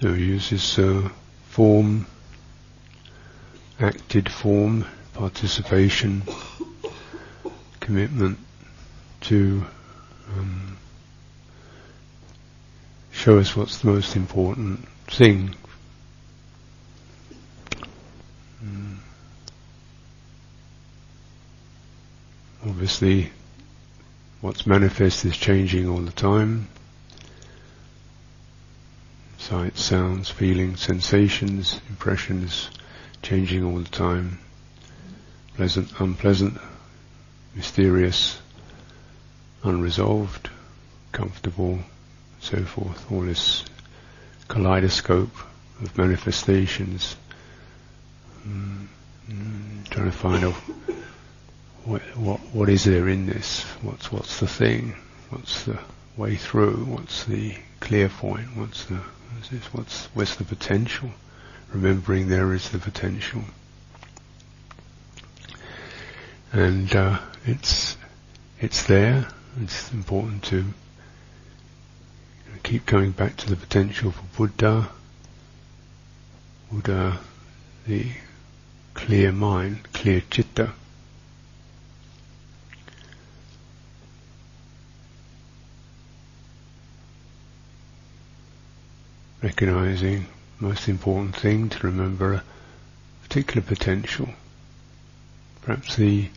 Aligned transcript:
So 0.00 0.14
he 0.14 0.26
uses 0.26 0.78
uh, 0.78 1.08
form, 1.48 2.06
acted 3.80 4.30
form, 4.30 4.84
participation, 5.14 6.22
commitment 7.80 8.38
to 9.22 9.64
um, 10.36 10.76
show 13.10 13.38
us 13.38 13.56
what's 13.56 13.78
the 13.78 13.88
most 13.88 14.14
important 14.14 14.86
thing. 15.08 15.56
Mm. 18.64 18.98
Obviously, 22.64 23.32
what's 24.40 24.64
manifest 24.64 25.24
is 25.24 25.36
changing 25.36 25.88
all 25.88 25.98
the 25.98 26.12
time. 26.12 26.68
Sights, 29.48 29.82
sounds, 29.82 30.28
feelings, 30.28 30.80
sensations, 30.82 31.80
impressions, 31.88 32.68
changing 33.22 33.64
all 33.64 33.78
the 33.78 33.88
time. 33.88 34.38
Pleasant, 35.56 35.90
unpleasant, 35.98 36.58
mysterious, 37.54 38.42
unresolved, 39.64 40.50
comfortable, 41.12 41.78
so 42.40 42.62
forth. 42.62 43.10
All 43.10 43.22
this 43.22 43.64
kaleidoscope 44.48 45.34
of 45.80 45.96
manifestations. 45.96 47.16
Mm, 48.46 48.86
mm, 49.30 49.88
trying 49.88 50.10
to 50.10 50.12
find 50.12 50.44
out 50.44 50.56
what, 51.84 52.02
what 52.18 52.40
what 52.52 52.68
is 52.68 52.84
there 52.84 53.08
in 53.08 53.24
this? 53.24 53.62
What's 53.80 54.12
what's 54.12 54.40
the 54.40 54.46
thing? 54.46 54.94
What's 55.30 55.64
the 55.64 55.78
way 56.18 56.34
through? 56.34 56.84
What's 56.84 57.24
the 57.24 57.54
clear 57.80 58.08
point? 58.08 58.48
What's 58.56 58.84
the 58.86 58.96
what's 59.72 60.06
where's 60.06 60.36
the 60.36 60.44
potential? 60.44 61.10
Remembering 61.72 62.28
there 62.28 62.52
is 62.52 62.70
the 62.70 62.78
potential, 62.78 63.44
and 66.52 66.94
uh, 66.94 67.20
it's 67.44 67.96
it's 68.60 68.82
there. 68.82 69.28
It's 69.62 69.92
important 69.92 70.42
to 70.44 70.64
keep 72.62 72.84
going 72.84 73.12
back 73.12 73.36
to 73.36 73.48
the 73.48 73.56
potential 73.56 74.10
for 74.10 74.24
Buddha. 74.36 74.88
Buddha, 76.70 77.20
the 77.86 78.06
clear 78.94 79.32
mind, 79.32 79.92
clear 79.92 80.22
chitta. 80.30 80.72
Recognizing 89.42 90.26
most 90.60 90.88
important 90.88 91.36
thing 91.36 91.68
to 91.68 91.86
remember 91.86 92.34
a 92.34 92.42
particular 93.22 93.62
potential, 93.62 94.28
perhaps 95.62 95.96
the 95.96 96.28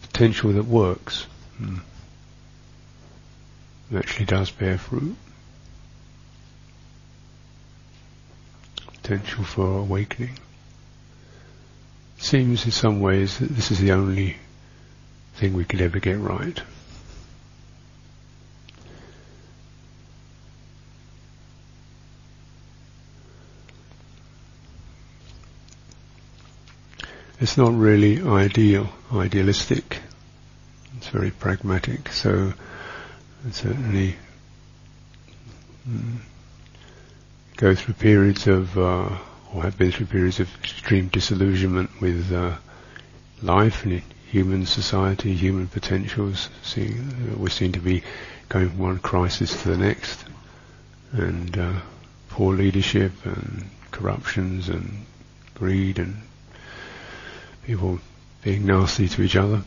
potential 0.00 0.52
that 0.52 0.64
works, 0.64 1.26
hmm. 1.58 1.78
actually 3.96 4.26
does 4.26 4.50
bear 4.50 4.78
fruit. 4.78 5.16
Potential 9.02 9.44
for 9.44 9.78
awakening. 9.78 10.38
Seems 12.18 12.64
in 12.64 12.70
some 12.70 13.00
ways 13.00 13.38
that 13.38 13.50
this 13.50 13.70
is 13.70 13.80
the 13.80 13.92
only 13.92 14.36
thing 15.34 15.54
we 15.54 15.64
could 15.64 15.80
ever 15.80 15.98
get 15.98 16.18
right. 16.18 16.62
It's 27.42 27.56
not 27.56 27.74
really 27.74 28.22
ideal, 28.22 28.88
idealistic. 29.12 29.98
It's 30.96 31.08
very 31.08 31.32
pragmatic. 31.32 32.12
So 32.12 32.54
certainly 33.50 34.14
mm, 35.88 36.18
go 37.56 37.74
through 37.74 37.94
periods 37.94 38.46
of, 38.46 38.78
uh, 38.78 39.08
or 39.52 39.62
have 39.62 39.76
been 39.76 39.90
through 39.90 40.06
periods 40.06 40.38
of 40.38 40.48
extreme 40.62 41.08
disillusionment 41.08 41.90
with 42.00 42.32
uh, 42.32 42.54
life 43.42 43.84
and 43.84 44.02
human 44.30 44.64
society, 44.64 45.34
human 45.34 45.66
potentials. 45.66 46.48
See, 46.62 46.94
uh, 46.94 47.38
we 47.38 47.50
seem 47.50 47.72
to 47.72 47.80
be 47.80 48.04
going 48.50 48.68
from 48.68 48.78
one 48.78 48.98
crisis 49.00 49.60
to 49.62 49.70
the 49.70 49.78
next, 49.78 50.24
and 51.10 51.58
uh, 51.58 51.80
poor 52.28 52.54
leadership 52.54 53.10
and 53.24 53.68
corruptions 53.90 54.68
and 54.68 55.06
greed 55.54 55.98
and 55.98 56.22
people 57.64 57.98
being 58.42 58.66
nasty 58.66 59.08
to 59.08 59.22
each 59.22 59.36
other, 59.36 59.62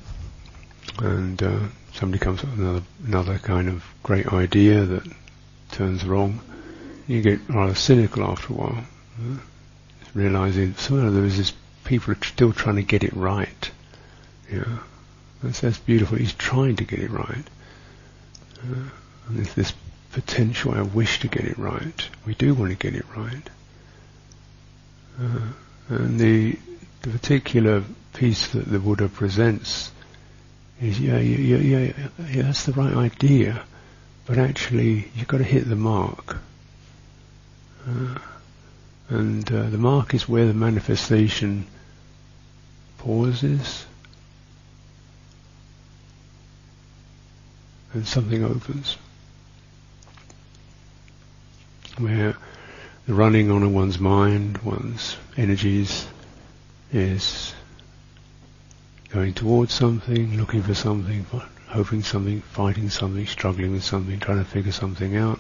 and 1.00 1.42
uh, 1.42 1.60
somebody 1.94 2.20
comes 2.20 2.44
up 2.44 2.52
with 2.52 2.60
another 2.60 2.84
another 3.06 3.40
kind 3.40 3.70
of 3.70 3.84
great 4.04 4.28
idea 4.28 4.86
that 4.86 5.04
turns 5.72 6.06
wrong, 6.06 6.40
you 7.08 7.22
get 7.22 7.40
rather 7.50 7.76
cynical 7.76 8.24
after 8.24 8.54
a 8.54 8.56
while, 8.56 8.84
uh, 9.20 9.38
realizing 10.14 10.74
somehow 10.76 11.10
there 11.10 11.26
is 11.26 11.38
this 11.38 11.54
people 11.84 12.14
are 12.14 12.24
still 12.24 12.52
trying 12.52 12.76
to 12.76 12.82
get 12.82 13.04
it 13.04 13.14
right. 13.14 13.72
Yeah, 14.52 14.80
that's, 15.42 15.62
that's 15.62 15.78
beautiful. 15.80 16.18
He's 16.18 16.34
trying 16.34 16.76
to 16.78 16.84
get 16.84 17.00
it 17.00 17.10
right, 17.12 17.46
uh, 18.60 18.90
and 19.28 19.38
there's 19.38 19.54
this 19.54 19.74
potential. 20.12 20.74
I 20.74 20.82
wish 20.82 21.20
to 21.22 21.28
get 21.28 21.46
it 21.46 21.58
right. 21.58 22.10
We 22.26 22.36
do 22.36 22.54
want 22.54 22.72
to 22.72 22.78
get 22.78 22.96
it 22.96 23.06
right, 23.16 23.50
uh, 25.22 25.48
and 25.90 26.20
the 26.20 26.58
the 27.06 27.12
particular 27.12 27.84
piece 28.14 28.48
that 28.48 28.66
the 28.66 28.80
Buddha 28.80 29.08
presents 29.08 29.92
is, 30.82 31.00
yeah, 31.00 31.20
yeah, 31.20 31.58
yeah, 31.58 31.94
yeah, 32.28 32.42
that's 32.42 32.66
the 32.66 32.72
right 32.74 32.96
idea, 32.96 33.62
but 34.26 34.40
actually 34.40 35.08
you've 35.16 35.28
got 35.28 35.38
to 35.38 35.44
hit 35.44 35.70
the 35.70 35.76
mark. 35.76 36.38
Uh, 37.88 38.18
and 39.10 39.52
uh, 39.52 39.70
the 39.70 39.78
mark 39.78 40.16
is 40.16 40.28
where 40.28 40.48
the 40.48 40.54
manifestation 40.56 41.68
pauses 42.98 43.86
and 47.94 48.08
something 48.08 48.44
opens. 48.44 48.98
Where 52.00 52.36
the 53.06 53.14
running 53.14 53.52
on 53.52 53.62
of 53.62 53.72
one's 53.72 54.00
mind, 54.00 54.58
one's 54.60 55.18
energies, 55.38 56.08
is 56.92 57.54
going 59.10 59.34
towards 59.34 59.74
something, 59.74 60.38
looking 60.38 60.62
for 60.62 60.74
something, 60.74 61.26
hoping 61.68 62.04
something, 62.04 62.42
fighting 62.42 62.90
something, 62.90 63.26
struggling 63.26 63.72
with 63.72 63.84
something, 63.84 64.20
trying 64.20 64.40
to 64.40 64.46
figure 64.46 64.72
something 64.72 65.16
out, 65.16 65.40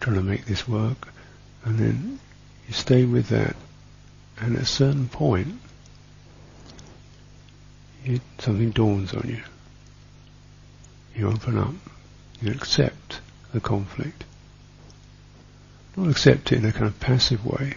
trying 0.00 0.16
to 0.16 0.22
make 0.22 0.44
this 0.46 0.68
work, 0.68 1.08
and 1.64 1.78
then 1.78 2.20
you 2.66 2.74
stay 2.74 3.04
with 3.04 3.28
that, 3.28 3.56
and 4.40 4.56
at 4.56 4.62
a 4.62 4.66
certain 4.66 5.08
point, 5.08 5.58
it, 8.04 8.22
something 8.38 8.70
dawns 8.70 9.12
on 9.14 9.28
you. 9.28 9.42
You 11.14 11.28
open 11.30 11.58
up, 11.58 11.74
you 12.40 12.52
accept 12.52 13.20
the 13.52 13.60
conflict. 13.60 14.24
Not 15.96 16.10
accept 16.10 16.52
it 16.52 16.58
in 16.58 16.64
a 16.64 16.72
kind 16.72 16.86
of 16.86 17.00
passive 17.00 17.44
way, 17.44 17.74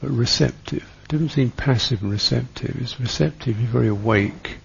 but 0.00 0.10
receptive 0.10 0.86
doesn't 1.08 1.30
seem 1.30 1.50
passive 1.50 2.02
and 2.02 2.12
receptive. 2.12 2.76
It's 2.80 3.00
receptive. 3.00 3.58
You're 3.58 3.70
very 3.70 3.88
awake, 3.88 4.58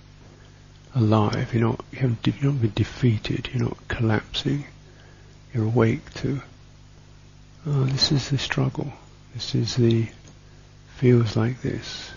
alive. 0.94 1.54
You're 1.54 1.70
not. 1.70 1.86
You 1.92 2.00
haven't. 2.00 2.28
You're 2.28 2.52
not 2.52 2.62
been 2.62 2.74
defeated. 2.76 3.50
You're 3.54 3.64
not 3.64 3.78
collapsing. 3.88 4.66
You're 5.54 5.66
awake 5.66 6.14
to. 6.16 6.42
Oh, 7.66 7.86
this 7.86 8.12
is 8.12 8.30
the 8.30 8.38
struggle. 8.38 8.92
This 9.34 9.56
is 9.56 9.76
the. 9.76 10.08
Feels 10.98 11.36
like 11.36 11.62
this. 11.62 12.12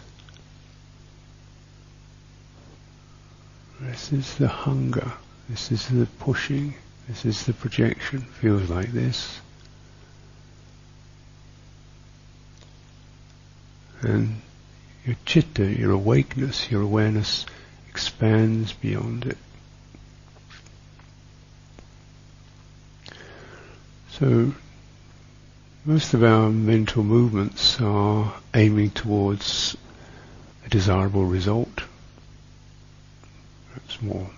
This 3.80 4.12
is 4.12 4.34
the 4.36 4.48
hunger. 4.48 5.12
This 5.48 5.70
is 5.70 5.86
the 5.88 6.06
pushing. 6.18 6.74
This 7.08 7.24
is 7.24 7.44
the 7.46 7.52
projection. 7.52 8.20
Feels 8.20 8.68
like 8.68 8.92
this. 8.92 9.40
And 14.06 14.40
your 15.04 15.16
chitta, 15.24 15.66
your 15.66 15.90
awakeness, 15.90 16.70
your 16.70 16.82
awareness 16.82 17.46
expands 17.88 18.72
beyond 18.72 19.26
it. 19.26 19.38
So 24.10 24.54
most 25.84 26.14
of 26.14 26.24
our 26.24 26.50
mental 26.50 27.02
movements 27.04 27.80
are 27.80 28.34
aiming 28.54 28.90
towards 28.90 29.76
a 30.64 30.68
desirable 30.68 31.24
result. 31.24 31.82
Perhaps 33.68 34.02
more 34.02 34.30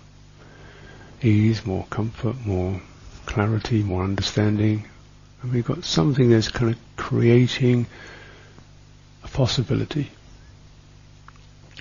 ease, 1.21 1.65
more 1.65 1.85
comfort, 1.89 2.45
more 2.45 2.81
clarity, 3.25 3.83
more 3.83 4.03
understanding, 4.03 4.85
And 5.41 5.53
we've 5.53 5.65
got 5.65 5.83
something 5.83 6.29
that's 6.29 6.49
kind 6.49 6.71
of 6.71 6.77
creating 6.95 7.85
possibility. 9.39 10.11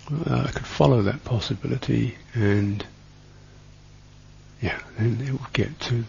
Uh, 0.08 0.44
I 0.46 0.52
could 0.52 0.64
follow 0.64 1.02
that 1.02 1.24
possibility 1.24 2.16
and 2.32 2.86
yeah, 4.62 4.78
then 4.96 5.20
it 5.20 5.32
will 5.32 5.50
get 5.52 5.80
to 5.80 6.04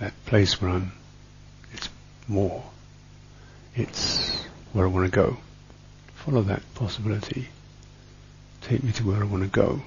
that 0.00 0.12
place 0.24 0.60
where 0.60 0.72
I'm, 0.72 0.90
it's 1.72 1.88
more. 2.26 2.64
It's 3.76 4.44
where 4.72 4.86
I 4.86 4.88
want 4.88 5.06
to 5.06 5.16
go. 5.16 5.36
Follow 6.16 6.42
that 6.42 6.62
possibility. 6.74 7.46
Take 8.62 8.82
me 8.82 8.90
to 8.90 9.06
where 9.06 9.22
I 9.22 9.24
want 9.24 9.44
to 9.44 9.48
go. 9.48 9.82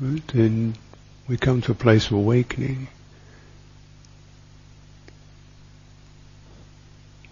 Right? 0.00 0.24
Then 0.28 0.76
we 1.26 1.36
come 1.36 1.62
to 1.62 1.72
a 1.72 1.74
place 1.74 2.06
of 2.06 2.12
awakening. 2.12 2.86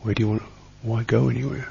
Where 0.09 0.15
do 0.15 0.23
you 0.23 0.29
want? 0.31 0.43
Why 0.81 1.03
go 1.03 1.29
anywhere? 1.29 1.69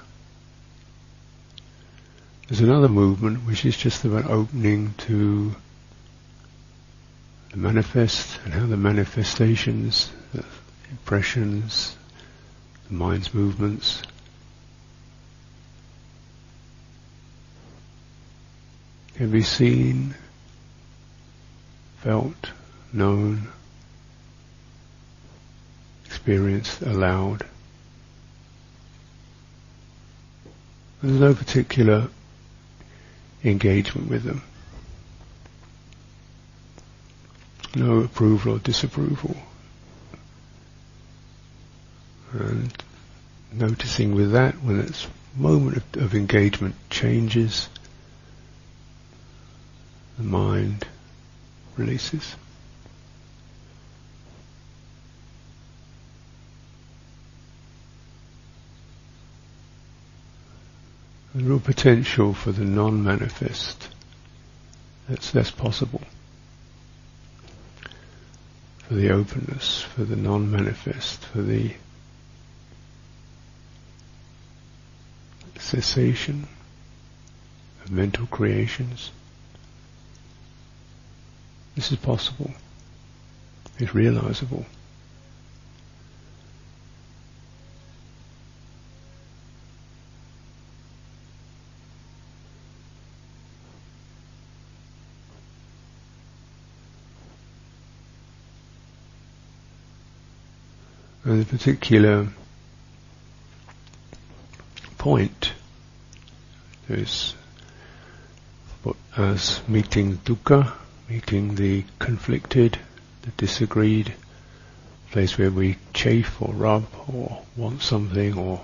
There's 2.47 2.59
another 2.59 2.87
movement 2.87 3.47
which 3.47 3.65
is 3.65 3.75
just 3.75 4.05
about 4.05 4.29
opening 4.29 4.93
to 5.07 5.55
the 7.49 7.57
manifest 7.57 8.37
and 8.45 8.53
how 8.53 8.67
the 8.67 8.77
manifestations, 8.77 10.11
the 10.35 10.45
impressions, 10.91 11.97
the 12.87 12.93
mind's 12.93 13.33
movements, 13.33 14.03
can 19.15 19.31
be 19.31 19.41
seen, 19.41 20.13
felt, 22.03 22.51
known, 22.93 23.47
experienced, 26.05 26.83
allowed. 26.83 27.43
There's 31.01 31.19
no 31.19 31.33
particular 31.35 32.09
engagement 33.43 34.09
with 34.09 34.23
them. 34.23 34.41
No 37.75 37.99
approval 37.99 38.55
or 38.55 38.59
disapproval. 38.59 39.35
And 42.31 42.73
noticing 43.53 44.15
with 44.15 44.31
that 44.31 44.55
when 44.63 44.79
its 44.79 45.07
moment 45.35 45.77
of, 45.77 46.01
of 46.01 46.15
engagement 46.15 46.75
changes, 46.89 47.69
the 50.17 50.23
mind 50.23 50.85
releases. 51.77 52.35
The 61.37 61.43
real 61.43 61.59
potential 61.59 62.33
for 62.33 62.51
the 62.51 62.65
non-manifest. 62.65 63.89
That's, 65.07 65.29
that's 65.29 65.51
possible. 65.51 66.01
For 68.87 68.95
the 68.95 69.11
openness, 69.11 69.83
for 69.83 70.03
the 70.03 70.15
non-manifest, 70.15 71.23
for 71.25 71.43
the 71.43 71.75
cessation 75.59 76.47
of 77.85 77.91
mental 77.91 78.25
creations. 78.25 79.11
This 81.75 81.91
is 81.91 81.99
possible. 81.99 82.49
It's 83.77 83.93
realizable. 83.93 84.65
Particular 101.47 102.27
point 104.97 105.53
is 106.89 107.35
as 109.17 109.61
meeting 109.67 110.17
dukkha, 110.17 110.71
meeting 111.09 111.55
the 111.55 111.83
conflicted, 111.99 112.77
the 113.23 113.31
disagreed, 113.31 114.13
place 115.11 115.37
where 115.37 115.51
we 115.51 115.77
chafe 115.93 116.41
or 116.41 116.53
rub 116.53 116.85
or 117.07 117.41
want 117.55 117.81
something 117.81 118.37
or 118.37 118.61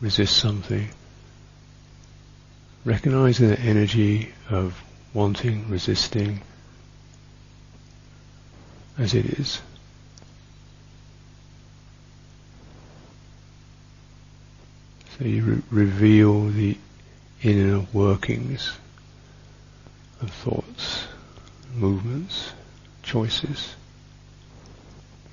resist 0.00 0.36
something. 0.36 0.88
Recognizing 2.84 3.48
the 3.48 3.60
energy 3.60 4.32
of 4.50 4.82
wanting, 5.14 5.68
resisting 5.68 6.40
as 8.98 9.14
it 9.14 9.26
is. 9.26 9.60
So 15.22 15.28
you 15.28 15.44
re- 15.44 15.84
reveal 15.84 16.48
the 16.48 16.76
inner 17.44 17.86
workings 17.92 18.72
of 20.20 20.32
thoughts, 20.32 21.04
movements, 21.76 22.50
choices. 23.04 23.76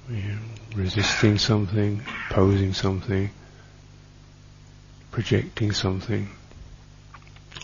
You're 0.07 0.37
resisting 0.75 1.39
something, 1.39 2.03
opposing 2.29 2.75
something, 2.75 3.31
projecting 5.09 5.71
something. 5.71 6.29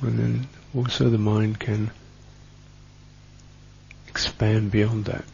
And 0.01 0.17
then 0.17 0.47
also 0.73 1.11
the 1.11 1.19
mind 1.19 1.59
can 1.59 1.91
expand 4.07 4.71
beyond 4.71 5.05
that. 5.05 5.25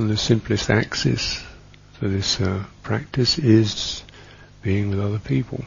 Well, 0.00 0.08
the 0.08 0.16
simplest 0.16 0.70
axis 0.70 1.44
for 1.92 2.08
this 2.08 2.40
uh, 2.40 2.64
practice 2.82 3.36
is 3.38 4.02
being 4.62 4.88
with 4.88 4.98
other 4.98 5.18
people. 5.18 5.62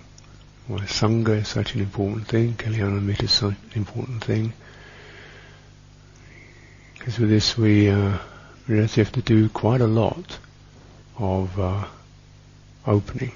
Why 0.65 0.79
Sangha 0.79 1.41
is 1.41 1.49
such 1.49 1.75
an 1.75 1.81
important 1.81 2.27
thing, 2.27 2.53
Kalyana 2.53 2.99
Kalyanamitta 2.99 3.25
is 3.25 3.31
such 3.31 3.53
an 3.53 3.57
important 3.75 4.23
thing. 4.23 4.53
Because 6.97 7.19
with 7.19 7.29
this 7.29 7.55
we, 7.55 7.91
uh, 7.91 8.17
actually 8.67 9.03
have 9.03 9.11
to 9.11 9.21
do 9.21 9.49
quite 9.49 9.81
a 9.81 9.85
lot 9.87 10.39
of 11.19 11.59
uh, 11.59 11.85
opening. 12.87 13.33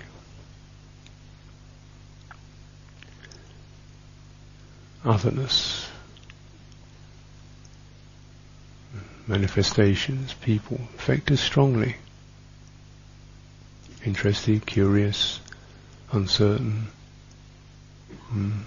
Otherness, 5.06 5.87
manifestations, 9.28 10.34
people 10.34 10.80
affect 10.96 11.30
us 11.32 11.42
strongly. 11.42 11.96
Interested, 14.06 14.66
curious, 14.66 15.40
uncertain, 16.12 16.88
mm. 18.34 18.62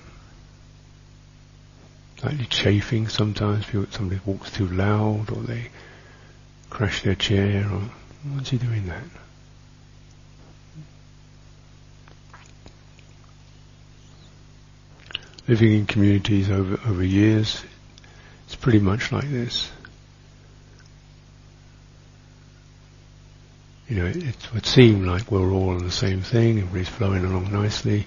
slightly 2.18 2.44
chafing 2.46 3.08
sometimes. 3.08 3.64
People, 3.64 3.86
somebody 3.90 4.20
walks 4.26 4.50
too 4.50 4.68
loud, 4.68 5.30
or 5.30 5.42
they 5.42 5.68
crash 6.68 7.02
their 7.02 7.14
chair, 7.14 7.66
or 7.70 7.82
what's 8.34 8.50
he 8.50 8.58
doing 8.58 8.86
that? 8.86 9.02
Living 15.48 15.72
in 15.72 15.86
communities 15.86 16.50
over 16.50 16.78
over 16.86 17.02
years, 17.02 17.64
it's 18.44 18.54
pretty 18.56 18.78
much 18.78 19.10
like 19.10 19.28
this. 19.30 19.70
You 23.90 23.96
know, 23.96 24.06
it, 24.06 24.54
would 24.54 24.64
seem 24.64 25.04
like 25.04 25.32
we're 25.32 25.50
all 25.50 25.70
on 25.70 25.82
the 25.82 25.90
same 25.90 26.20
thing, 26.20 26.58
everybody's 26.58 26.88
flowing 26.88 27.24
along 27.24 27.52
nicely, 27.52 28.06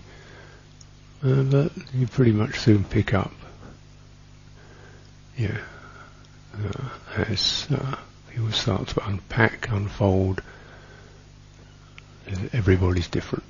uh, 1.22 1.44
but 1.44 1.72
you 1.94 2.08
pretty 2.08 2.32
much 2.32 2.58
soon 2.58 2.86
pick 2.86 3.14
up, 3.14 3.34
yeah, 5.38 5.58
uh, 6.58 7.24
as 7.28 7.68
uh, 7.70 7.98
people 8.30 8.50
start 8.54 8.88
to 8.88 9.06
unpack, 9.06 9.70
unfold, 9.72 10.42
everybody's 12.54 13.10
different. 13.10 13.44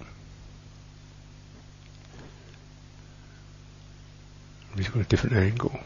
Everybody's 4.72 4.90
got 4.92 5.06
a 5.06 5.08
different 5.08 5.36
angle. 5.36 5.80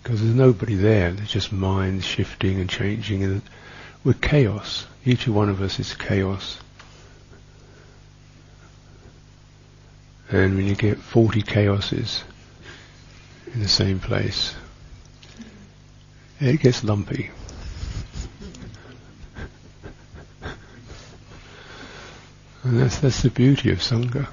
because 0.00 0.22
there's 0.22 0.34
nobody 0.36 0.76
there. 0.76 1.10
There's 1.10 1.32
just 1.32 1.50
minds 1.50 2.04
shifting 2.04 2.60
and 2.60 2.70
changing, 2.70 3.24
and 3.24 3.42
we're 4.04 4.14
chaos. 4.14 4.86
Each 5.04 5.28
one 5.28 5.48
of 5.48 5.60
us 5.60 5.78
is 5.78 5.94
chaos. 5.94 6.58
And 10.30 10.56
when 10.56 10.66
you 10.66 10.74
get 10.74 10.98
40 10.98 11.42
chaoses 11.42 12.22
in 13.52 13.60
the 13.60 13.68
same 13.68 13.98
place, 13.98 14.54
it 16.40 16.60
gets 16.60 16.84
lumpy. 16.84 17.30
And 22.62 22.78
that's 22.78 22.98
that's 22.98 23.22
the 23.22 23.30
beauty 23.30 23.72
of 23.72 23.78
sangha. 23.78 24.28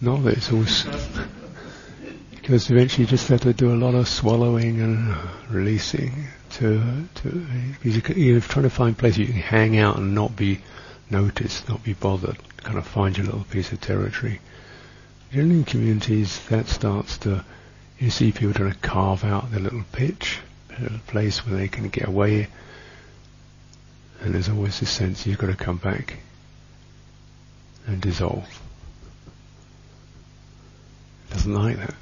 Not 0.00 0.24
that 0.24 0.38
it's 0.38 0.50
always 0.50 0.84
because 2.46 2.70
eventually 2.70 3.02
you 3.02 3.08
just 3.08 3.26
have 3.26 3.40
to 3.40 3.52
do 3.52 3.72
a 3.72 3.74
lot 3.74 3.96
of 3.96 4.06
swallowing 4.06 4.80
and 4.80 5.16
releasing 5.50 6.28
to 6.48 6.80
to 7.16 7.44
you, 7.82 8.36
are 8.36 8.40
trying 8.40 8.62
to 8.62 8.70
find 8.70 8.96
places 8.96 9.18
you 9.18 9.26
can 9.26 9.34
hang 9.34 9.76
out 9.78 9.98
and 9.98 10.14
not 10.14 10.36
be 10.36 10.60
noticed, 11.10 11.68
not 11.68 11.82
be 11.82 11.92
bothered, 11.92 12.36
kind 12.58 12.78
of 12.78 12.86
find 12.86 13.16
your 13.16 13.26
little 13.26 13.42
piece 13.50 13.72
of 13.72 13.80
territory. 13.80 14.40
Generally 15.32 15.56
in 15.56 15.64
communities 15.64 16.38
that 16.46 16.68
starts 16.68 17.18
to 17.18 17.44
you 17.98 18.10
see 18.10 18.30
people 18.30 18.54
trying 18.54 18.70
to 18.70 18.78
carve 18.78 19.24
out 19.24 19.50
their 19.50 19.58
little 19.58 19.82
pitch, 19.90 20.38
a 20.78 20.82
little 20.82 21.00
place 21.08 21.44
where 21.44 21.56
they 21.56 21.66
can 21.66 21.88
get 21.88 22.06
away 22.06 22.46
and 24.20 24.32
there's 24.32 24.48
always 24.48 24.78
this 24.78 24.90
sense 24.90 25.26
you've 25.26 25.38
got 25.38 25.48
to 25.48 25.56
come 25.56 25.78
back 25.78 26.18
and 27.88 28.00
dissolve. 28.00 28.62
Doesn't 31.30 31.52
like 31.52 31.78
that. 31.78 31.94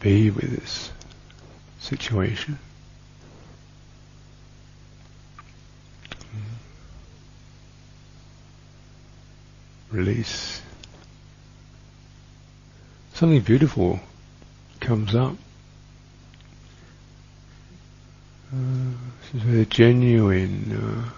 Be 0.00 0.30
with 0.30 0.50
this 0.56 0.92
situation. 1.80 2.58
Release. 9.90 10.62
Something 13.14 13.40
beautiful 13.40 14.00
comes 14.80 15.14
up. 15.14 15.34
Uh, 18.52 18.56
this 19.20 19.34
is 19.34 19.42
very 19.42 19.66
genuine. 19.66 20.72
Uh, 20.72 21.10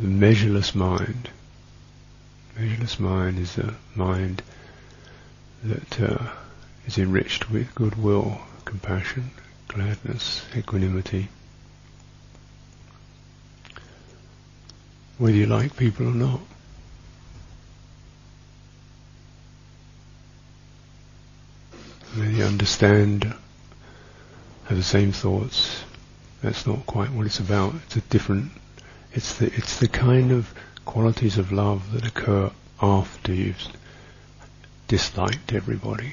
the 0.00 0.08
measureless 0.08 0.74
mind. 0.74 1.28
Measureless 2.56 2.98
mind 2.98 3.38
is 3.38 3.58
a 3.58 3.74
mind 3.94 4.42
that 5.62 6.00
uh, 6.00 6.26
is 6.86 6.98
enriched 6.98 7.50
with 7.50 7.74
goodwill, 7.74 8.40
compassion, 8.64 9.30
gladness, 9.68 10.44
equanimity. 10.56 11.28
Whether 15.18 15.36
you 15.36 15.46
like 15.46 15.76
people 15.76 16.08
or 16.08 16.14
not. 16.14 16.40
Whether 22.14 22.30
you 22.30 22.44
understand, 22.44 23.24
have 24.64 24.76
the 24.76 24.82
same 24.82 25.12
thoughts, 25.12 25.84
that's 26.42 26.66
not 26.66 26.86
quite 26.86 27.10
what 27.10 27.26
it's 27.26 27.40
about. 27.40 27.74
It's 27.86 27.96
a 27.96 28.00
different 28.02 28.52
it's 29.14 29.34
the 29.34 29.46
it's 29.46 29.78
the 29.78 29.88
kind 29.88 30.32
of 30.32 30.52
qualities 30.84 31.38
of 31.38 31.52
love 31.52 31.92
that 31.92 32.06
occur 32.06 32.50
after 32.82 33.32
you've 33.32 33.68
disliked 34.88 35.52
everybody, 35.52 36.12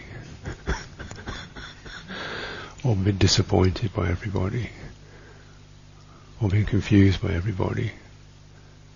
or 2.83 2.95
been 2.95 3.17
disappointed 3.17 3.93
by 3.93 4.07
everybody, 4.09 4.69
or 6.41 6.50
been 6.50 6.65
confused 6.65 7.21
by 7.21 7.31
everybody, 7.33 7.91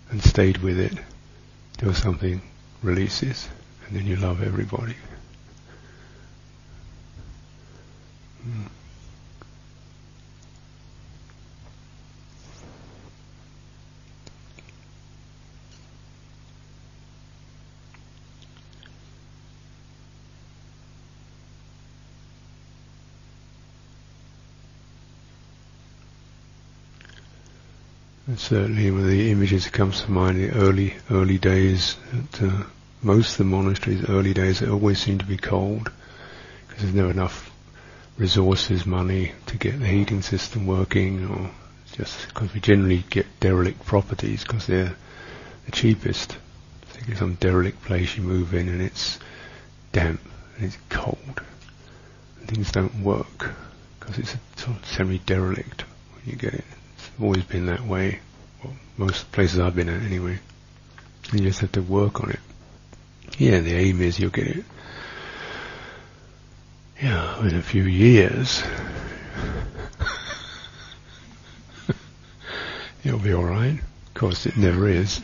and 0.10 0.24
stayed 0.24 0.58
with 0.58 0.80
it 0.80 0.94
till 1.78 1.94
something 1.94 2.42
releases, 2.82 3.48
and 3.88 3.96
then 3.96 4.06
you 4.06 4.16
love 4.16 4.42
everybody. 4.42 4.96
Mm. 8.48 8.70
Certainly 28.36 28.90
one 28.90 29.02
of 29.02 29.08
the 29.08 29.32
images 29.32 29.66
that 29.66 29.74
comes 29.74 30.02
to 30.02 30.12
mind, 30.12 30.40
in 30.40 30.50
the 30.50 30.58
early, 30.58 30.96
early 31.12 31.38
days, 31.38 31.96
at, 32.12 32.42
uh, 32.42 32.64
most 33.04 33.34
of 33.34 33.38
the 33.38 33.44
monasteries, 33.44 34.10
early 34.10 34.34
days, 34.34 34.60
they 34.60 34.68
always 34.68 35.00
seem 35.00 35.20
to 35.20 35.26
be 35.26 35.38
cold, 35.38 35.92
because 36.68 36.82
there's 36.84 36.96
never 36.96 37.12
enough 37.12 37.52
resources, 38.18 38.86
money 38.86 39.34
to 39.46 39.58
get 39.58 39.80
the 39.80 39.86
heating 39.86 40.24
system 40.24 40.66
working, 40.66 41.28
or 41.28 41.52
just 41.92 42.28
because 42.28 42.52
we 42.54 42.60
generally 42.60 43.04
get 43.12 43.28
derelict 43.40 43.86
properties 43.86 44.44
because 44.44 44.66
they're 44.66 44.96
the 45.66 45.72
cheapest. 45.72 46.38
You 47.00 47.08
get 47.08 47.18
some 47.18 47.36
derelict 47.36 47.84
place 47.84 48.18
you 48.18 48.24
move 48.24 48.54
in 48.54 48.68
and 48.70 48.82
it's 48.82 49.20
damp 49.92 50.20
and 50.56 50.66
it's 50.66 50.78
cold. 50.90 51.42
And 52.40 52.50
things 52.50 52.72
don't 52.72 53.04
work 53.04 53.54
because 54.00 54.18
it's 54.18 54.36
sort 54.56 54.78
of 54.78 54.86
semi-derelict 54.86 55.82
when 55.82 56.24
you 56.26 56.36
get 56.36 56.56
it 56.56 56.66
always 57.22 57.44
been 57.44 57.68
that 57.68 57.86
way. 57.86 58.20
Well, 58.64 58.74
most 58.98 59.32
places 59.32 59.60
I've 59.60 59.76
been 59.76 59.90
at 59.90 60.02
anyway. 60.04 60.40
You 61.32 61.40
just 61.40 61.62
have 61.62 61.72
to 61.74 61.82
work 61.82 62.24
on 62.24 62.32
it. 62.32 62.40
Yeah, 63.38 63.60
the 63.60 63.74
aim 63.74 64.02
is 64.02 64.20
you'll 64.20 64.30
get 64.30 64.48
it. 64.48 64.66
Yeah, 67.02 67.46
in 67.46 67.56
a 67.56 67.62
few 67.62 67.84
years, 67.84 68.64
it'll 73.04 73.20
be 73.20 73.34
alright. 73.34 73.80
Of 73.80 74.14
course, 74.14 74.46
it 74.46 74.56
never 74.56 74.88
is. 74.88 75.20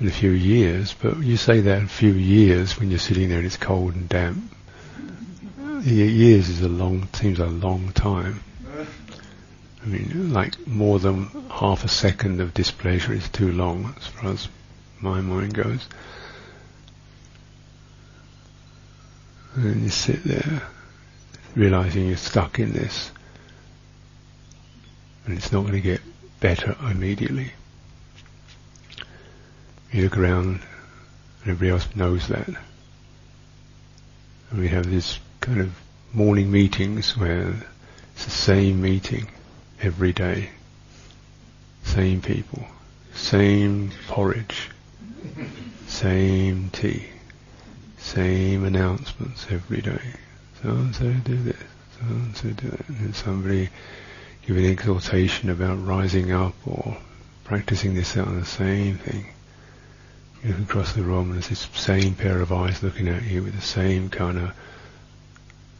In 0.00 0.06
a 0.06 0.12
few 0.12 0.30
years, 0.30 0.94
but 0.94 1.18
you 1.18 1.36
say 1.36 1.60
that 1.62 1.82
a 1.82 1.88
few 1.88 2.12
years 2.12 2.78
when 2.78 2.88
you're 2.90 3.00
sitting 3.00 3.30
there 3.30 3.38
and 3.38 3.46
it's 3.46 3.56
cold 3.56 3.96
and 3.96 4.08
damp. 4.08 4.54
Years 5.82 6.48
is 6.48 6.62
a 6.62 6.68
long, 6.68 7.08
seems 7.14 7.40
a 7.40 7.46
long 7.46 7.90
time. 7.92 8.40
I 9.88 9.90
mean, 9.90 10.34
like 10.34 10.66
more 10.66 10.98
than 10.98 11.28
half 11.48 11.82
a 11.82 11.88
second 11.88 12.42
of 12.42 12.52
displeasure 12.52 13.14
is 13.14 13.26
too 13.30 13.50
long 13.50 13.94
as 13.96 14.06
far 14.06 14.32
as 14.32 14.46
my 15.00 15.22
mind 15.22 15.54
goes. 15.54 15.88
And 19.54 19.84
you 19.84 19.88
sit 19.88 20.24
there 20.24 20.62
realizing 21.56 22.06
you're 22.06 22.18
stuck 22.18 22.58
in 22.58 22.74
this 22.74 23.10
and 25.24 25.38
it's 25.38 25.52
not 25.52 25.62
going 25.62 25.72
to 25.72 25.80
get 25.80 26.02
better 26.38 26.76
immediately. 26.90 27.52
You 29.90 30.02
look 30.02 30.18
around 30.18 30.46
and 30.48 30.60
everybody 31.44 31.70
else 31.70 31.88
knows 31.96 32.28
that. 32.28 32.46
And 34.50 34.60
we 34.60 34.68
have 34.68 34.90
this 34.90 35.18
kind 35.40 35.62
of 35.62 35.72
morning 36.12 36.50
meetings 36.50 37.16
where 37.16 37.54
it's 38.12 38.26
the 38.26 38.30
same 38.30 38.82
meeting 38.82 39.28
every 39.80 40.12
day. 40.12 40.50
Same 41.84 42.20
people, 42.20 42.66
same 43.14 43.90
porridge, 44.08 44.70
same 45.86 46.70
tea, 46.70 47.06
same 47.96 48.64
announcements 48.64 49.46
every 49.50 49.80
day. 49.80 50.02
So 50.62 50.70
and 50.70 50.94
so 50.94 51.12
do 51.24 51.36
this, 51.36 51.56
so 51.98 52.06
and 52.08 52.36
so 52.36 52.48
do 52.50 52.68
that. 52.68 52.88
And 52.88 53.14
somebody 53.14 53.70
giving 54.46 54.66
exhortation 54.66 55.50
about 55.50 55.84
rising 55.84 56.32
up 56.32 56.54
or 56.66 56.96
practicing 57.44 57.94
this 57.94 58.16
out 58.16 58.28
on 58.28 58.40
the 58.40 58.46
same 58.46 58.98
thing. 58.98 59.26
You 60.42 60.50
look 60.50 60.60
across 60.60 60.92
the 60.92 61.02
room 61.02 61.30
and 61.30 61.34
there's 61.34 61.48
this 61.48 61.68
same 61.74 62.14
pair 62.14 62.40
of 62.40 62.52
eyes 62.52 62.82
looking 62.82 63.08
at 63.08 63.24
you 63.24 63.42
with 63.42 63.54
the 63.54 63.62
same 63.62 64.08
kind 64.08 64.38
of 64.38 64.52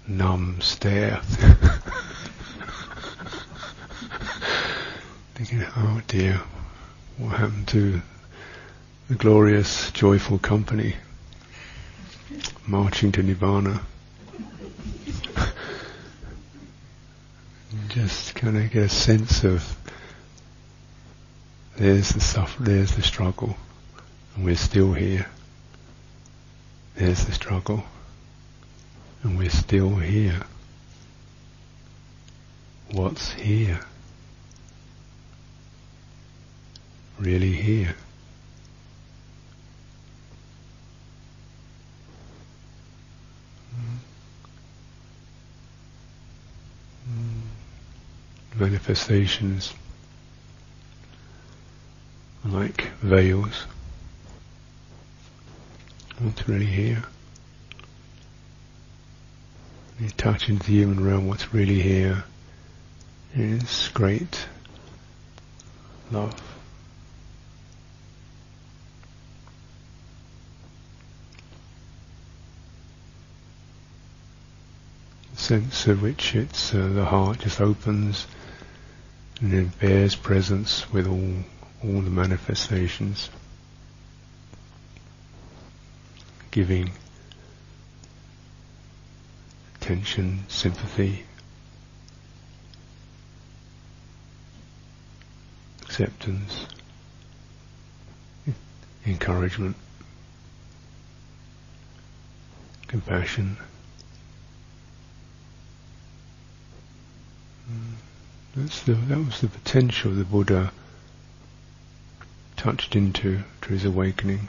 numb 0.07 0.59
stare. 0.61 1.21
thinking, 5.39 5.65
oh 5.77 6.03
dear, 6.09 6.41
what 7.17 7.37
happened 7.37 7.69
to 7.69 8.03
the 9.09 9.15
glorious, 9.15 9.93
joyful 9.93 10.37
company 10.37 10.97
marching 12.67 13.13
to 13.13 13.23
Nibbana? 13.23 13.81
just 17.89 18.35
kind 18.35 18.57
of 18.57 18.69
get 18.73 18.83
a 18.83 18.89
sense 18.89 19.45
of 19.45 19.77
there's 21.77 22.09
the 22.09 22.21
suffer, 22.21 22.65
there's 22.65 22.97
the 22.97 23.03
struggle, 23.03 23.57
and 24.35 24.45
we're 24.45 24.57
still 24.57 24.93
here. 24.93 25.27
There's 26.97 27.25
the 27.27 27.33
struggle. 27.33 27.85
And 29.23 29.39
we're 29.39 29.51
still 29.51 29.95
here. 29.95 30.43
What's 32.91 33.31
here? 33.35 33.79
Really 37.19 37.53
here. 37.53 37.95
manifestations 48.59 49.73
like 52.45 52.89
veils. 53.03 53.67
What's 56.19 56.49
really 56.49 56.67
here? 56.67 57.05
You 60.01 60.09
touch 60.11 60.49
into 60.49 60.67
the 60.67 60.73
human 60.73 61.05
realm, 61.05 61.27
what's 61.29 61.53
really 61.53 61.81
here 61.81 62.25
is 63.35 63.91
great 63.95 64.47
love. 66.11 66.48
Sense 75.49 75.87
of 75.87 76.03
which 76.03 76.35
it's 76.35 76.75
uh, 76.75 76.89
the 76.89 77.07
heart 77.07 77.39
just 77.39 77.59
opens 77.59 78.27
and 79.41 79.55
it 79.55 79.81
bears 79.81 80.15
presence 80.15 80.93
with 80.93 81.07
all 81.07 81.33
all 81.83 82.03
the 82.03 82.11
manifestations, 82.11 83.31
giving 86.51 86.91
attention, 89.77 90.45
sympathy, 90.49 91.25
acceptance, 95.81 96.67
encouragement, 99.07 99.77
compassion. 102.87 103.57
That's 108.59 108.83
the, 108.83 108.95
that 108.95 109.19
was 109.19 109.41
the 109.41 109.47
potential 109.47 110.11
the 110.11 110.25
Buddha 110.25 110.73
touched 112.57 112.97
into 112.97 113.45
to 113.61 113.69
his 113.69 113.85
awakening. 113.85 114.49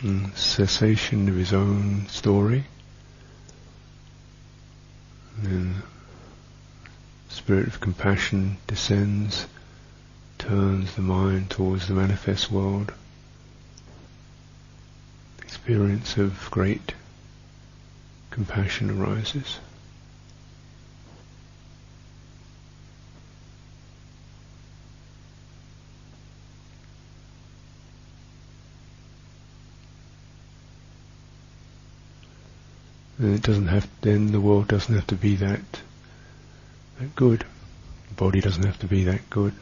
And 0.00 0.28
mm, 0.28 0.36
cessation 0.38 1.28
of 1.28 1.34
his 1.34 1.52
own 1.52 2.08
story. 2.08 2.64
And 5.42 5.82
spirit 7.28 7.66
of 7.66 7.78
compassion 7.78 8.56
descends, 8.66 9.46
turns 10.38 10.94
the 10.94 11.02
mind 11.02 11.50
towards 11.50 11.88
the 11.88 11.94
manifest 11.94 12.50
world. 12.50 12.90
Experience 15.42 16.16
of 16.16 16.48
great 16.50 16.94
compassion 18.30 18.90
arises. 18.90 19.58
And 33.18 33.34
it 33.34 33.42
doesn't 33.42 33.68
have, 33.68 33.88
then 34.02 34.32
the 34.32 34.40
world 34.40 34.68
doesn't 34.68 34.94
have 34.94 35.06
to 35.08 35.14
be 35.14 35.36
that, 35.36 35.60
that 36.98 37.16
good. 37.16 37.44
The 38.08 38.14
body 38.14 38.40
doesn't 38.40 38.64
have 38.64 38.78
to 38.80 38.86
be 38.86 39.04
that 39.04 39.28
good. 39.30 39.54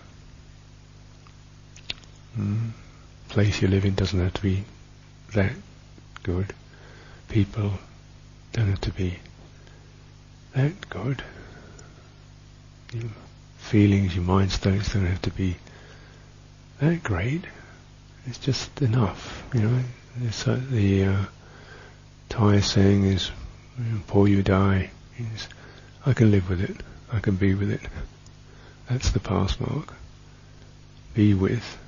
Mm. 2.38 2.70
Place 3.28 3.62
you 3.62 3.68
live 3.68 3.84
in 3.84 3.94
doesn't 3.94 4.18
have 4.18 4.34
to 4.34 4.42
be 4.42 4.64
that 5.34 5.52
good. 6.22 6.52
People 7.28 7.72
don't 8.52 8.68
have 8.68 8.80
to 8.82 8.92
be 8.92 9.18
that 10.54 10.88
good. 10.88 11.22
Your 12.92 13.10
feelings, 13.58 14.14
your 14.14 14.24
mind 14.24 14.52
states 14.52 14.92
don't 14.92 15.06
have 15.06 15.22
to 15.22 15.30
be 15.30 15.56
that 16.80 17.02
great. 17.02 17.44
It's 18.26 18.38
just 18.38 18.82
enough, 18.82 19.44
you 19.52 19.60
know. 19.60 19.80
It's 20.22 20.46
like 20.46 20.68
the 20.70 21.04
uh, 21.04 21.24
Thai 22.28 22.60
saying 22.60 23.04
is 23.04 23.30
before 23.76 24.28
you 24.28 24.42
die, 24.42 24.90
is 25.18 25.48
I 26.06 26.12
can 26.12 26.30
live 26.30 26.48
with 26.48 26.60
it. 26.60 26.76
I 27.12 27.20
can 27.20 27.36
be 27.36 27.54
with 27.54 27.70
it. 27.70 27.82
That's 28.88 29.10
the 29.10 29.20
pass 29.20 29.58
mark. 29.58 29.92
Be 31.14 31.34
with. 31.34 31.78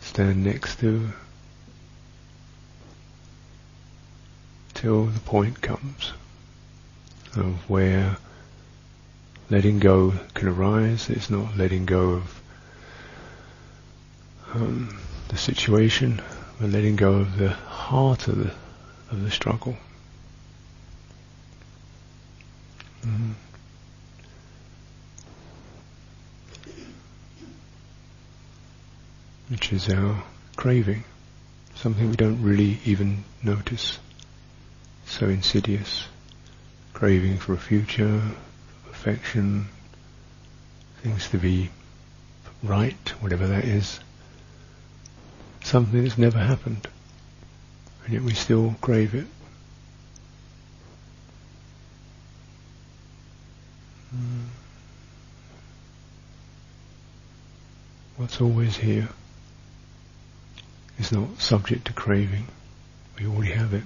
Stand 0.00 0.44
next 0.44 0.80
to. 0.80 1.10
Till 4.72 5.06
the 5.06 5.20
point 5.20 5.60
comes 5.60 6.12
of 7.36 7.68
where 7.68 8.16
letting 9.50 9.78
go 9.78 10.14
can 10.34 10.48
arise. 10.48 11.10
It's 11.10 11.30
not 11.30 11.56
letting 11.56 11.86
go 11.86 12.10
of 12.10 12.42
um, 14.54 14.98
the 15.28 15.36
situation, 15.36 16.22
but 16.60 16.70
letting 16.70 16.96
go 16.96 17.14
of 17.14 17.38
the 17.38 17.50
heart 17.50 18.28
of 18.28 18.38
the 18.38 18.54
of 19.14 19.22
the 19.22 19.30
struggle. 19.30 19.76
Mm-hmm. 23.06 23.32
Which 29.50 29.72
is 29.72 29.88
our 29.88 30.22
craving, 30.56 31.04
something 31.74 32.10
we 32.10 32.16
don't 32.16 32.42
really 32.42 32.78
even 32.84 33.24
notice. 33.42 33.98
So 35.06 35.28
insidious. 35.28 36.06
Craving 36.92 37.38
for 37.38 37.52
a 37.52 37.58
future, 37.58 38.22
affection, 38.90 39.68
things 41.02 41.28
to 41.28 41.38
be 41.38 41.70
right, 42.62 43.12
whatever 43.20 43.46
that 43.46 43.64
is. 43.64 44.00
Something 45.62 46.02
that's 46.02 46.18
never 46.18 46.38
happened 46.38 46.88
and 48.04 48.12
yet 48.12 48.22
we 48.22 48.34
still 48.34 48.74
crave 48.80 49.14
it. 49.14 49.26
Mm. 54.14 54.44
What's 58.16 58.40
always 58.40 58.76
here 58.76 59.08
is 60.98 61.10
not 61.10 61.40
subject 61.40 61.86
to 61.86 61.92
craving. 61.92 62.46
We 63.18 63.26
already 63.26 63.52
have 63.52 63.74
it. 63.74 63.82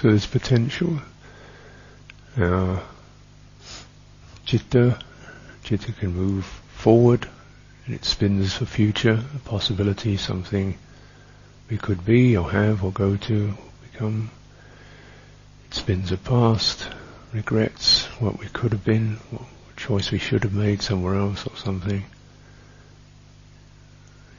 So 0.00 0.10
there's 0.10 0.26
potential. 0.26 1.00
Our 2.36 2.80
chitta 4.46 4.96
can 5.64 6.14
move 6.14 6.44
forward 6.44 7.28
and 7.84 7.96
it 7.96 8.04
spins 8.04 8.54
for 8.54 8.64
future, 8.64 9.24
a 9.34 9.38
possibility, 9.40 10.16
something 10.16 10.78
we 11.68 11.78
could 11.78 12.04
be 12.04 12.36
or 12.36 12.48
have 12.48 12.84
or 12.84 12.92
go 12.92 13.16
to, 13.16 13.54
become. 13.90 14.30
It 15.66 15.74
spins 15.74 16.12
a 16.12 16.16
past, 16.16 16.86
regrets 17.32 18.04
what 18.20 18.38
we 18.38 18.46
could 18.46 18.70
have 18.70 18.84
been, 18.84 19.16
what 19.32 19.42
choice 19.76 20.12
we 20.12 20.18
should 20.18 20.44
have 20.44 20.54
made 20.54 20.80
somewhere 20.80 21.16
else 21.16 21.44
or 21.44 21.56
something. 21.56 22.04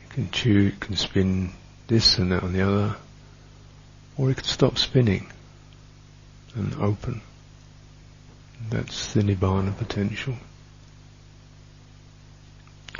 It 0.06 0.10
can 0.12 0.32
chew, 0.32 0.68
it 0.68 0.80
can 0.80 0.96
spin 0.96 1.52
this 1.88 2.18
and 2.18 2.32
that 2.32 2.44
and 2.44 2.56
the 2.56 2.62
other, 2.62 2.96
or 4.18 4.32
it 4.32 4.38
can 4.38 4.46
stop 4.46 4.78
spinning 4.78 5.30
and 6.56 6.74
open. 6.76 7.22
That's 8.70 9.14
the 9.14 9.22
nibbana 9.22 9.78
potential. 9.78 10.36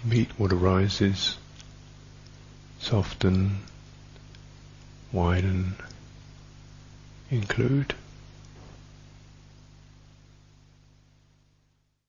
Meet 0.04 0.40
what 0.40 0.54
arises, 0.54 1.38
soften, 2.80 3.60
widen, 5.12 5.76
include. 7.30 7.94